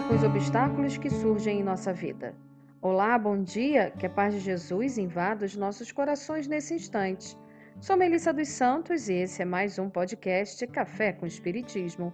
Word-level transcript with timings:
com 0.00 0.14
os 0.14 0.24
obstáculos 0.24 0.96
que 0.96 1.10
surgem 1.10 1.60
em 1.60 1.62
nossa 1.62 1.92
vida. 1.92 2.34
Olá, 2.80 3.18
bom 3.18 3.42
dia, 3.42 3.90
que 3.90 4.06
a 4.06 4.10
paz 4.10 4.32
de 4.32 4.40
Jesus 4.40 4.96
invada 4.96 5.44
os 5.44 5.54
nossos 5.54 5.92
corações 5.92 6.48
nesse 6.48 6.72
instante. 6.72 7.36
Sou 7.78 7.94
Melissa 7.94 8.32
dos 8.32 8.48
Santos 8.48 9.10
e 9.10 9.14
esse 9.14 9.42
é 9.42 9.44
mais 9.44 9.78
um 9.78 9.90
podcast 9.90 10.66
Café 10.68 11.12
com 11.12 11.26
Espiritismo. 11.26 12.10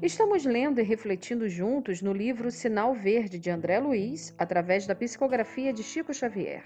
Estamos 0.00 0.44
lendo 0.44 0.78
e 0.78 0.84
refletindo 0.84 1.48
juntos 1.48 2.00
no 2.00 2.12
livro 2.12 2.48
Sinal 2.48 2.94
Verde 2.94 3.40
de 3.40 3.50
André 3.50 3.80
Luiz, 3.80 4.32
através 4.38 4.86
da 4.86 4.94
psicografia 4.94 5.72
de 5.72 5.82
Chico 5.82 6.14
Xavier. 6.14 6.62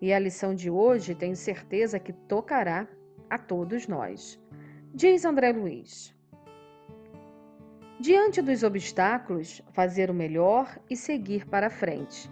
E 0.00 0.14
a 0.14 0.18
lição 0.18 0.54
de 0.54 0.70
hoje 0.70 1.14
tenho 1.14 1.36
certeza 1.36 2.00
que 2.00 2.14
tocará 2.14 2.88
a 3.28 3.36
todos 3.36 3.86
nós. 3.86 4.40
Diz 4.94 5.26
André 5.26 5.52
Luiz: 5.52 6.16
Diante 8.04 8.42
dos 8.42 8.62
obstáculos, 8.62 9.62
fazer 9.72 10.10
o 10.10 10.14
melhor 10.14 10.78
e 10.90 10.94
seguir 10.94 11.46
para 11.46 11.70
frente. 11.70 12.30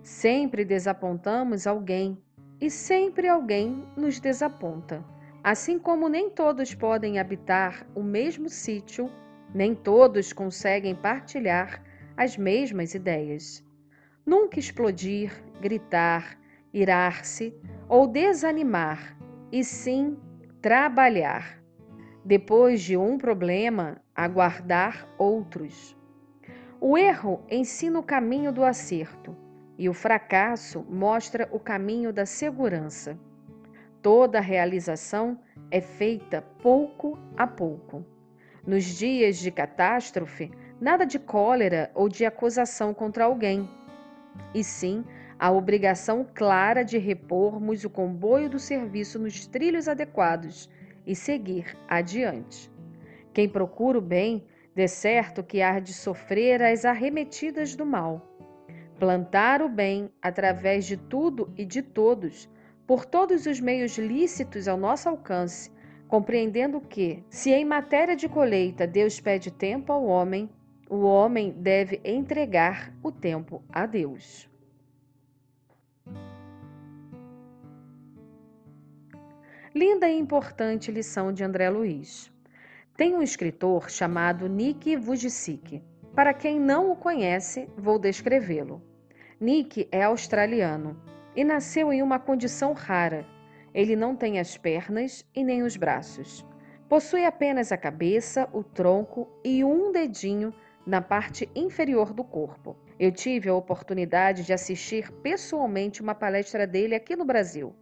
Sempre 0.00 0.64
desapontamos 0.64 1.66
alguém 1.66 2.16
e 2.60 2.70
sempre 2.70 3.26
alguém 3.26 3.84
nos 3.96 4.20
desaponta. 4.20 5.04
Assim 5.42 5.76
como 5.76 6.08
nem 6.08 6.30
todos 6.30 6.72
podem 6.72 7.18
habitar 7.18 7.84
o 7.96 8.00
mesmo 8.00 8.48
sítio, 8.48 9.10
nem 9.52 9.74
todos 9.74 10.32
conseguem 10.32 10.94
partilhar 10.94 11.82
as 12.16 12.36
mesmas 12.36 12.94
ideias. 12.94 13.66
Nunca 14.24 14.60
explodir, 14.60 15.32
gritar, 15.60 16.38
irar-se 16.72 17.52
ou 17.88 18.06
desanimar, 18.06 19.18
e 19.50 19.64
sim 19.64 20.16
trabalhar 20.62 21.58
depois 22.24 22.82
de 22.82 22.94
um 22.94 23.16
problema, 23.16 24.00
aguardar 24.18 25.08
outros. 25.16 25.96
O 26.80 26.98
erro 26.98 27.40
ensina 27.48 28.00
o 28.00 28.02
caminho 28.02 28.50
do 28.50 28.64
acerto 28.64 29.36
e 29.78 29.88
o 29.88 29.94
fracasso 29.94 30.84
mostra 30.90 31.48
o 31.52 31.60
caminho 31.60 32.12
da 32.12 32.26
segurança. 32.26 33.16
Toda 34.02 34.40
realização 34.40 35.38
é 35.70 35.80
feita 35.80 36.42
pouco 36.60 37.16
a 37.36 37.46
pouco. 37.46 38.04
Nos 38.66 38.82
dias 38.86 39.38
de 39.38 39.52
catástrofe, 39.52 40.50
nada 40.80 41.06
de 41.06 41.20
cólera 41.20 41.88
ou 41.94 42.08
de 42.08 42.24
acusação 42.24 42.92
contra 42.92 43.24
alguém, 43.24 43.70
e 44.52 44.64
sim 44.64 45.04
a 45.38 45.52
obrigação 45.52 46.26
clara 46.34 46.84
de 46.84 46.98
repormos 46.98 47.84
o 47.84 47.90
comboio 47.90 48.50
do 48.50 48.58
serviço 48.58 49.16
nos 49.16 49.46
trilhos 49.46 49.86
adequados 49.86 50.68
e 51.06 51.14
seguir 51.14 51.78
adiante. 51.88 52.68
Quem 53.38 53.48
procura 53.48 53.96
o 53.96 54.00
bem, 54.00 54.44
de 54.74 54.88
certo 54.88 55.44
que 55.44 55.62
há 55.62 55.78
de 55.78 55.94
sofrer 55.94 56.60
as 56.60 56.84
arremetidas 56.84 57.76
do 57.76 57.86
mal. 57.86 58.36
Plantar 58.98 59.62
o 59.62 59.68
bem 59.68 60.10
através 60.20 60.84
de 60.84 60.96
tudo 60.96 61.48
e 61.56 61.64
de 61.64 61.80
todos, 61.80 62.50
por 62.84 63.04
todos 63.04 63.46
os 63.46 63.60
meios 63.60 63.96
lícitos 63.96 64.66
ao 64.66 64.76
nosso 64.76 65.08
alcance, 65.08 65.70
compreendendo 66.08 66.80
que, 66.80 67.22
se 67.30 67.52
em 67.52 67.64
matéria 67.64 68.16
de 68.16 68.28
colheita 68.28 68.88
Deus 68.88 69.20
pede 69.20 69.52
tempo 69.52 69.92
ao 69.92 70.04
homem, 70.04 70.50
o 70.90 71.04
homem 71.04 71.52
deve 71.52 72.00
entregar 72.04 72.92
o 73.04 73.12
tempo 73.12 73.62
a 73.68 73.86
Deus. 73.86 74.50
Linda 79.72 80.08
e 80.08 80.18
importante 80.18 80.90
lição 80.90 81.32
de 81.32 81.44
André 81.44 81.70
Luiz. 81.70 82.36
Tem 82.98 83.14
um 83.14 83.22
escritor 83.22 83.88
chamado 83.88 84.48
Nick 84.48 84.96
Vujicic. 84.96 85.80
Para 86.16 86.34
quem 86.34 86.58
não 86.58 86.90
o 86.90 86.96
conhece, 86.96 87.68
vou 87.76 87.96
descrevê-lo. 87.96 88.82
Nick 89.40 89.88
é 89.92 90.02
australiano 90.02 91.00
e 91.36 91.44
nasceu 91.44 91.92
em 91.92 92.02
uma 92.02 92.18
condição 92.18 92.72
rara. 92.72 93.24
Ele 93.72 93.94
não 93.94 94.16
tem 94.16 94.40
as 94.40 94.56
pernas 94.56 95.24
e 95.32 95.44
nem 95.44 95.62
os 95.62 95.76
braços. 95.76 96.44
Possui 96.88 97.24
apenas 97.24 97.70
a 97.70 97.76
cabeça, 97.76 98.48
o 98.52 98.64
tronco 98.64 99.30
e 99.44 99.62
um 99.62 99.92
dedinho 99.92 100.52
na 100.84 101.00
parte 101.00 101.48
inferior 101.54 102.12
do 102.12 102.24
corpo. 102.24 102.76
Eu 102.98 103.12
tive 103.12 103.48
a 103.48 103.54
oportunidade 103.54 104.42
de 104.42 104.52
assistir 104.52 105.12
pessoalmente 105.22 106.02
uma 106.02 106.16
palestra 106.16 106.66
dele 106.66 106.96
aqui 106.96 107.14
no 107.14 107.24
Brasil. 107.24 107.72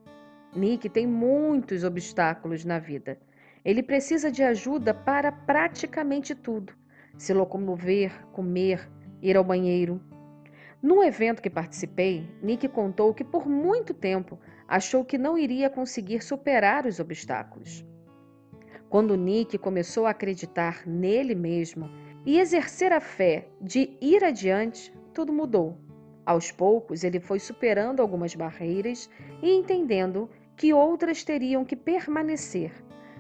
Nick 0.55 0.91
tem 0.91 1.06
muitos 1.06 1.84
obstáculos 1.84 2.66
na 2.66 2.78
vida. 2.78 3.19
Ele 3.66 3.82
precisa 3.82 4.31
de 4.31 4.44
ajuda 4.44 4.94
para 4.94 5.32
praticamente 5.32 6.37
tudo: 6.37 6.72
se 7.19 7.34
locomover, 7.34 8.25
comer, 8.28 8.88
ir 9.21 9.37
ao 9.37 9.43
banheiro. 9.43 10.00
Num 10.81 11.03
evento 11.03 11.43
que 11.43 11.50
participei, 11.50 12.31
Nick 12.41 12.69
contou 12.69 13.12
que 13.12 13.25
por 13.25 13.49
muito 13.49 13.93
tempo 13.93 14.38
achou 14.69 15.05
que 15.05 15.19
não 15.19 15.37
iria 15.37 15.69
conseguir 15.69 16.22
superar 16.22 16.87
os 16.87 17.00
obstáculos. 17.00 17.84
Quando 18.88 19.16
Nick 19.16 19.59
começou 19.59 20.06
a 20.06 20.10
acreditar 20.10 20.87
nele 20.87 21.34
mesmo 21.34 21.91
e 22.25 22.38
exercer 22.38 22.93
a 22.93 23.00
fé 23.00 23.49
de 23.60 23.97
ir 24.00 24.22
adiante, 24.22 24.97
tudo 25.12 25.32
mudou. 25.32 25.76
Aos 26.25 26.53
poucos, 26.53 27.03
ele 27.03 27.19
foi 27.19 27.41
superando 27.41 28.00
algumas 28.00 28.32
barreiras 28.32 29.10
e 29.43 29.50
entendendo 29.50 30.31
que 30.56 30.72
outras 30.72 31.25
teriam 31.25 31.65
que 31.65 31.75
permanecer, 31.75 32.72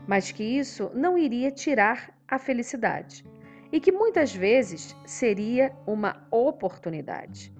mas 0.06 0.30
que 0.32 0.44
isso 0.44 0.90
não 0.94 1.18
iria 1.18 1.50
tirar 1.50 2.14
a 2.28 2.38
felicidade 2.38 3.24
e 3.72 3.80
que 3.80 3.90
muitas 3.90 4.34
vezes 4.34 4.96
seria 5.04 5.72
uma 5.86 6.26
oportunidade. 6.30 7.52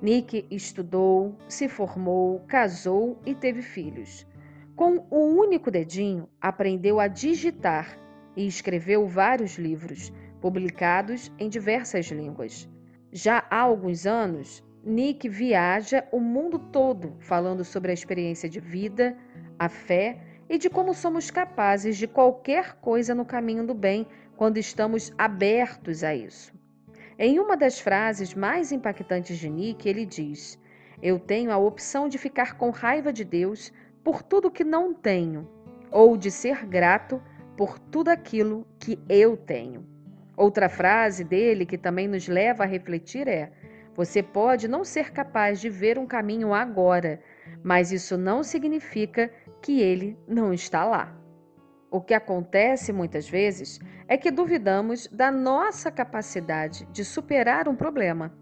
Nick 0.00 0.46
estudou, 0.50 1.36
se 1.48 1.68
formou, 1.68 2.40
casou 2.48 3.20
e 3.24 3.34
teve 3.34 3.62
filhos. 3.62 4.26
Com 4.74 5.06
um 5.10 5.38
único 5.38 5.70
dedinho, 5.70 6.28
aprendeu 6.40 6.98
a 6.98 7.06
digitar 7.06 7.98
e 8.36 8.46
escreveu 8.46 9.06
vários 9.06 9.58
livros, 9.58 10.12
publicados 10.40 11.30
em 11.38 11.48
diversas 11.48 12.06
línguas. 12.06 12.68
Já 13.12 13.44
há 13.50 13.60
alguns 13.60 14.06
anos, 14.06 14.64
Nick 14.84 15.28
viaja 15.28 16.04
o 16.10 16.18
mundo 16.18 16.58
todo 16.58 17.14
falando 17.20 17.64
sobre 17.64 17.92
a 17.92 17.94
experiência 17.94 18.48
de 18.48 18.58
vida, 18.58 19.16
a 19.56 19.68
fé 19.68 20.31
e 20.48 20.58
de 20.58 20.68
como 20.68 20.94
somos 20.94 21.30
capazes 21.30 21.96
de 21.96 22.06
qualquer 22.06 22.74
coisa 22.76 23.14
no 23.14 23.24
caminho 23.24 23.66
do 23.66 23.74
bem 23.74 24.06
quando 24.36 24.58
estamos 24.58 25.12
abertos 25.16 26.02
a 26.02 26.14
isso. 26.14 26.52
Em 27.18 27.38
uma 27.38 27.56
das 27.56 27.78
frases 27.78 28.34
mais 28.34 28.72
impactantes 28.72 29.38
de 29.38 29.48
Nick, 29.48 29.88
ele 29.88 30.04
diz: 30.04 30.58
Eu 31.00 31.18
tenho 31.18 31.52
a 31.52 31.58
opção 31.58 32.08
de 32.08 32.18
ficar 32.18 32.56
com 32.56 32.70
raiva 32.70 33.12
de 33.12 33.24
Deus 33.24 33.72
por 34.02 34.22
tudo 34.22 34.50
que 34.50 34.64
não 34.64 34.92
tenho, 34.92 35.48
ou 35.90 36.16
de 36.16 36.30
ser 36.30 36.66
grato 36.66 37.22
por 37.56 37.78
tudo 37.78 38.08
aquilo 38.08 38.66
que 38.78 38.98
eu 39.08 39.36
tenho. 39.36 39.86
Outra 40.36 40.68
frase 40.68 41.22
dele 41.22 41.66
que 41.66 41.78
também 41.78 42.08
nos 42.08 42.26
leva 42.26 42.64
a 42.64 42.66
refletir 42.66 43.28
é: 43.28 43.52
você 43.94 44.22
pode 44.22 44.66
não 44.66 44.84
ser 44.84 45.12
capaz 45.12 45.60
de 45.60 45.68
ver 45.68 45.98
um 45.98 46.06
caminho 46.06 46.54
agora, 46.54 47.20
mas 47.62 47.92
isso 47.92 48.16
não 48.16 48.42
significa 48.42 49.30
que 49.62 49.80
ele 49.80 50.18
não 50.26 50.52
está 50.52 50.84
lá. 50.84 51.16
O 51.90 52.00
que 52.00 52.14
acontece 52.14 52.92
muitas 52.92 53.28
vezes 53.28 53.78
é 54.08 54.16
que 54.16 54.30
duvidamos 54.30 55.06
da 55.06 55.30
nossa 55.30 55.90
capacidade 55.90 56.86
de 56.86 57.04
superar 57.04 57.68
um 57.68 57.76
problema. 57.76 58.32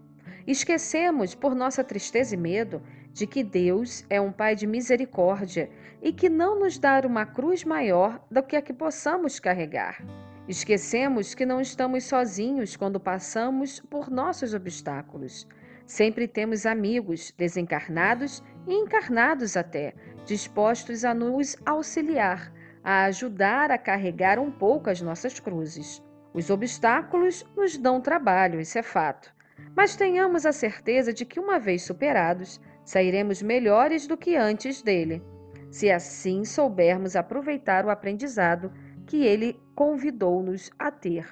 Esquecemos, 0.47 1.35
por 1.35 1.53
nossa 1.53 1.83
tristeza 1.83 2.33
e 2.33 2.37
medo, 2.37 2.81
de 3.13 3.27
que 3.27 3.43
Deus 3.43 4.05
é 4.09 4.19
um 4.19 4.31
Pai 4.31 4.55
de 4.55 4.65
misericórdia 4.65 5.69
e 6.01 6.11
que 6.11 6.29
não 6.29 6.59
nos 6.59 6.79
dá 6.79 7.01
uma 7.05 7.25
cruz 7.25 7.63
maior 7.63 8.25
do 8.31 8.41
que 8.41 8.55
a 8.55 8.61
que 8.61 8.73
possamos 8.73 9.39
carregar. 9.39 10.03
Esquecemos 10.47 11.35
que 11.35 11.45
não 11.45 11.61
estamos 11.61 12.05
sozinhos 12.05 12.75
quando 12.75 12.99
passamos 12.99 13.79
por 13.81 14.09
nossos 14.09 14.53
obstáculos. 14.53 15.47
Sempre 15.85 16.27
temos 16.27 16.65
amigos, 16.65 17.33
desencarnados 17.37 18.41
e 18.65 18.73
encarnados 18.73 19.57
até, 19.57 19.93
dispostos 20.31 21.03
a 21.03 21.13
nos 21.13 21.57
auxiliar, 21.65 22.53
a 22.81 23.03
ajudar 23.03 23.69
a 23.69 23.77
carregar 23.77 24.39
um 24.39 24.49
pouco 24.49 24.89
as 24.89 25.01
nossas 25.01 25.41
cruzes. 25.41 26.01
Os 26.33 26.49
obstáculos 26.49 27.45
nos 27.53 27.77
dão 27.77 27.99
trabalho, 27.99 28.61
isso 28.61 28.79
é 28.79 28.81
fato. 28.81 29.29
Mas 29.75 29.97
tenhamos 29.97 30.45
a 30.45 30.53
certeza 30.53 31.11
de 31.11 31.25
que, 31.25 31.37
uma 31.37 31.59
vez 31.59 31.83
superados, 31.83 32.61
sairemos 32.85 33.41
melhores 33.41 34.07
do 34.07 34.15
que 34.15 34.37
antes 34.37 34.81
dele, 34.81 35.21
se 35.69 35.91
assim 35.91 36.45
soubermos 36.45 37.17
aproveitar 37.17 37.85
o 37.85 37.89
aprendizado 37.89 38.71
que 39.05 39.25
ele 39.25 39.59
convidou-nos 39.75 40.71
a 40.79 40.89
ter. 40.89 41.27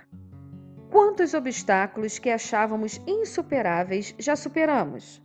Quantos 0.91 1.33
obstáculos 1.33 2.19
que 2.19 2.29
achávamos 2.29 2.99
insuperáveis 3.07 4.13
já 4.19 4.35
superamos? 4.35 5.23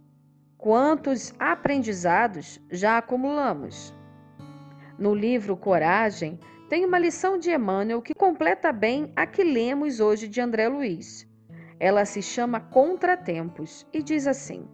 Quantos 0.65 1.35
aprendizados 1.39 2.59
já 2.71 2.97
acumulamos? 2.97 3.95
No 4.99 5.15
livro 5.15 5.59
Coragem, 5.59 6.41
tem 6.71 6.87
uma 6.87 6.99
lição 6.99 7.37
de 7.37 7.51
Emmanuel 7.51 8.01
que 8.01 8.15
completa 8.15 8.73
bem 8.73 9.13
a 9.15 9.27
que 9.27 9.45
lemos 9.45 10.01
hoje 10.01 10.27
de 10.27 10.41
André 10.41 10.67
Luiz. 10.67 11.29
Ela 11.79 12.07
se 12.07 12.23
chama 12.23 12.61
Contratempos 12.61 13.87
e 13.93 14.03
diz 14.03 14.27
assim: 14.27 14.67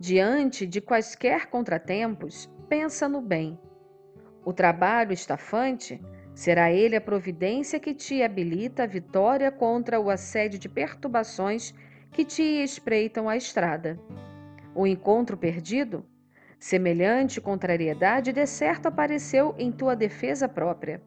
Diante 0.00 0.66
de 0.66 0.80
quaisquer 0.80 1.46
contratempos, 1.46 2.50
pensa 2.68 3.08
no 3.08 3.20
bem. 3.20 3.56
O 4.44 4.52
trabalho 4.52 5.12
estafante 5.12 6.02
será 6.34 6.72
ele 6.72 6.96
a 6.96 7.00
providência 7.00 7.78
que 7.78 7.94
te 7.94 8.20
habilita 8.20 8.82
a 8.82 8.88
vitória 8.88 9.52
contra 9.52 10.00
o 10.00 10.10
assédio 10.10 10.58
de 10.58 10.68
perturbações 10.68 11.72
que 12.10 12.24
te 12.24 12.42
espreitam 12.42 13.28
a 13.28 13.36
estrada. 13.36 13.96
O 14.74 14.86
encontro 14.86 15.36
perdido? 15.36 16.04
Semelhante 16.58 17.40
contrariedade 17.40 18.32
de 18.32 18.46
certo 18.46 18.86
apareceu 18.86 19.54
em 19.58 19.72
tua 19.72 19.96
defesa 19.96 20.48
própria. 20.48 21.02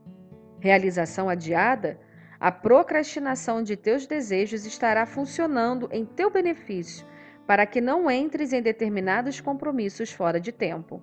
Realização 0.60 1.30
adiada? 1.30 2.00
A 2.39 2.51
procrastinação 2.51 3.63
de 3.63 3.77
teus 3.77 4.06
desejos 4.06 4.65
estará 4.65 5.06
funcionando 5.06 5.88
em 5.92 6.06
teu 6.06 6.30
benefício 6.30 7.06
para 7.45 7.65
que 7.65 7.81
não 7.81 8.10
entres 8.10 8.54
em 8.54 8.62
determinados 8.62 9.39
compromissos 9.42 10.12
fora 10.12 10.39
de 10.39 10.51
tempo. 10.51 11.01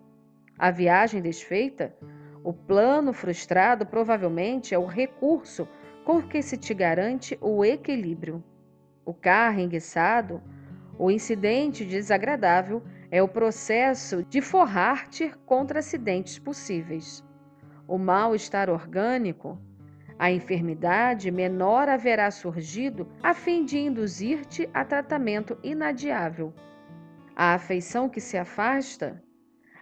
A 0.58 0.70
viagem 0.70 1.22
desfeita? 1.22 1.94
O 2.42 2.52
plano 2.52 3.12
frustrado 3.12 3.84
provavelmente 3.86 4.74
é 4.74 4.78
o 4.78 4.86
recurso 4.86 5.68
com 6.04 6.22
que 6.22 6.42
se 6.42 6.56
te 6.56 6.72
garante 6.72 7.38
o 7.40 7.64
equilíbrio. 7.64 8.42
O 9.04 9.12
carro 9.12 9.60
enguiçado, 9.60 10.42
o 11.00 11.10
incidente 11.10 11.82
desagradável, 11.82 12.82
é 13.10 13.22
o 13.22 13.26
processo 13.26 14.22
de 14.22 14.42
forrar-te 14.42 15.32
contra 15.46 15.78
acidentes 15.78 16.38
possíveis. 16.38 17.24
O 17.88 17.96
mal-estar 17.96 18.68
orgânico, 18.68 19.58
a 20.18 20.30
enfermidade 20.30 21.30
menor 21.30 21.88
haverá 21.88 22.30
surgido 22.30 23.08
a 23.22 23.32
fim 23.32 23.64
de 23.64 23.78
induzir-te 23.78 24.68
a 24.74 24.84
tratamento 24.84 25.58
inadiável. 25.62 26.52
A 27.34 27.54
afeição 27.54 28.06
que 28.06 28.20
se 28.20 28.36
afasta, 28.36 29.24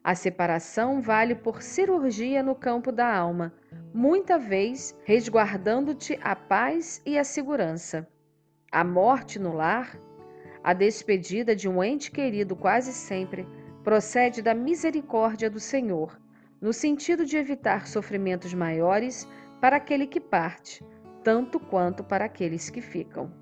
a 0.04 0.14
separação 0.14 1.02
vale 1.02 1.34
por 1.34 1.62
cirurgia 1.62 2.44
no 2.44 2.54
campo 2.54 2.92
da 2.92 3.12
alma, 3.12 3.52
muita 3.92 4.38
vez 4.38 4.96
resguardando-te 5.04 6.16
a 6.22 6.36
paz 6.36 7.02
e 7.04 7.18
a 7.18 7.24
segurança. 7.24 8.06
A 8.70 8.84
morte 8.84 9.40
no 9.40 9.52
lar, 9.52 9.98
a 10.68 10.74
despedida 10.74 11.56
de 11.56 11.66
um 11.66 11.82
ente 11.82 12.10
querido 12.10 12.54
quase 12.54 12.92
sempre, 12.92 13.48
procede 13.82 14.42
da 14.42 14.52
misericórdia 14.52 15.48
do 15.48 15.58
Senhor, 15.58 16.20
no 16.60 16.74
sentido 16.74 17.24
de 17.24 17.38
evitar 17.38 17.86
sofrimentos 17.86 18.52
maiores 18.52 19.26
para 19.62 19.78
aquele 19.78 20.06
que 20.06 20.20
parte, 20.20 20.84
tanto 21.24 21.58
quanto 21.58 22.04
para 22.04 22.26
aqueles 22.26 22.68
que 22.68 22.82
ficam. 22.82 23.32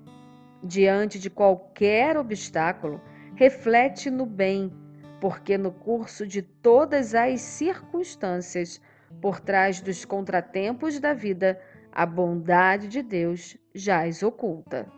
Diante 0.63 1.19
de 1.19 1.29
qualquer 1.29 2.15
obstáculo, 2.15 3.01
reflete 3.35 4.09
no 4.09 4.25
bem, 4.25 4.71
porque 5.19 5.57
no 5.57 5.73
curso 5.73 6.25
de 6.25 6.41
todas 6.41 7.13
as 7.13 7.41
circunstâncias, 7.41 8.79
por 9.21 9.41
trás 9.41 9.81
dos 9.81 10.05
contratempos 10.05 10.97
da 10.97 11.13
vida, 11.13 11.59
a 11.91 12.05
bondade 12.05 12.87
de 12.87 13.03
Deus 13.03 13.57
jaz 13.75 14.23
oculta. 14.23 14.89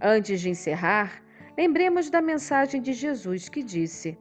Antes 0.00 0.40
de 0.40 0.50
encerrar, 0.50 1.22
lembremos 1.56 2.10
da 2.10 2.20
mensagem 2.20 2.80
de 2.80 2.92
Jesus 2.92 3.48
que 3.48 3.62
disse: 3.62 4.18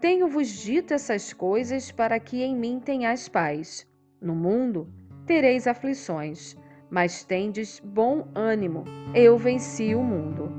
Tenho-vos 0.00 0.48
dito 0.48 0.92
essas 0.92 1.32
coisas 1.32 1.90
para 1.90 2.20
que 2.20 2.42
em 2.42 2.54
mim 2.54 2.80
tenhais 2.80 3.28
paz. 3.28 3.86
No 4.20 4.34
mundo 4.34 4.88
tereis 5.26 5.66
aflições, 5.66 6.56
mas 6.90 7.24
tendes 7.24 7.80
bom 7.80 8.28
ânimo, 8.34 8.84
eu 9.14 9.36
venci 9.36 9.94
o 9.94 10.02
mundo. 10.02 10.50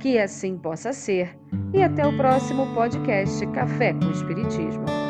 Que 0.00 0.18
assim 0.18 0.56
possa 0.56 0.92
ser, 0.92 1.36
e 1.72 1.82
até 1.82 2.06
o 2.06 2.16
próximo 2.16 2.72
podcast 2.74 3.46
Café 3.48 3.92
com 3.94 4.10
Espiritismo. 4.10 5.03